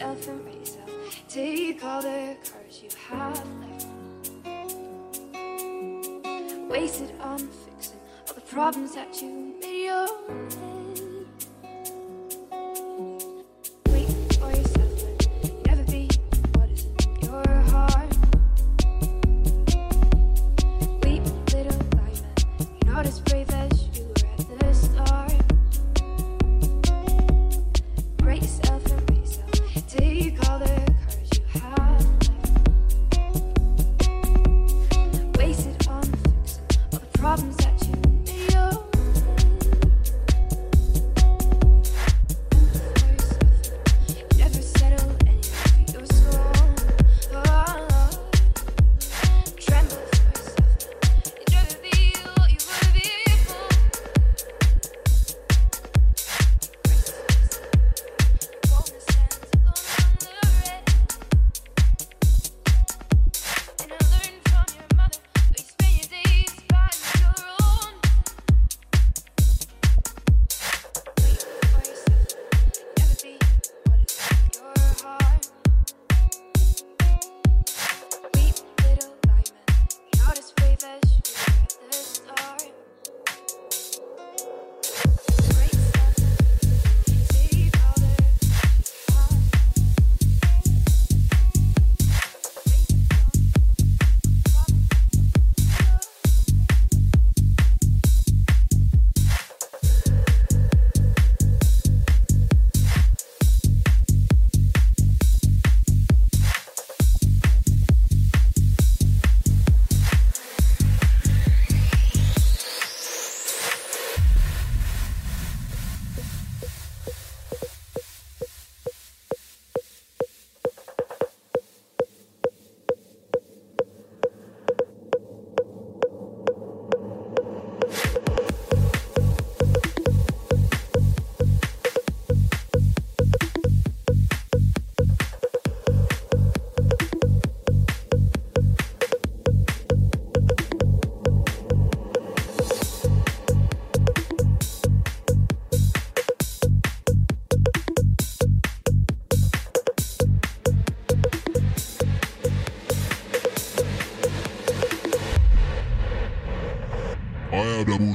yourself 0.00 0.28
and 0.28 0.46
raise 0.46 0.76
up. 0.76 0.88
Take 1.28 1.84
all 1.84 2.02
the 2.02 2.36
courage 2.44 2.82
you 2.82 2.88
have 3.08 3.46
left. 3.60 3.86
Wasted 6.70 7.12
on 7.20 7.38
fixing 7.38 8.00
all 8.26 8.34
the 8.34 8.40
problems 8.40 8.94
that 8.94 9.20
you 9.20 9.54
made 9.60 9.84
your 9.84 10.08
own. 10.28 10.79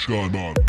going 0.07 0.35
on. 0.35 0.64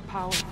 More 0.00 0.08
powerful. 0.08 0.48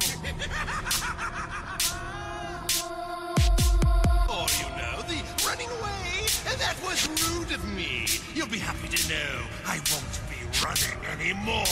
Oh, 4.31 4.47
you 4.59 4.69
know, 4.77 5.03
the 5.09 5.47
running 5.47 5.69
away. 5.69 6.27
That 6.59 6.77
was 6.83 7.09
rude 7.31 7.53
of 7.53 7.65
me. 7.75 8.07
You'll 8.35 8.49
be 8.49 8.59
happy 8.59 8.89
to 8.89 9.09
know 9.09 9.47
I 9.67 9.81
won't 9.91 10.21
be 10.29 10.37
running 10.65 10.99
anymore. 11.07 11.65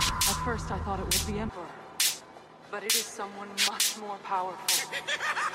At 0.00 0.44
first 0.44 0.70
I 0.70 0.78
thought 0.84 1.00
it 1.00 1.06
was 1.06 1.24
the 1.26 1.38
Emperor, 1.38 1.64
but 2.70 2.82
it 2.84 2.94
is 2.94 3.04
someone 3.04 3.48
much 3.68 3.98
more 3.98 4.16
powerful. 4.22 4.90